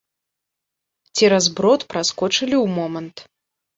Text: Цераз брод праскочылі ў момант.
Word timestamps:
Цераз 1.19 1.45
брод 1.59 1.81
праскочылі 1.93 2.55
ў 2.63 2.77
момант. 2.79 3.17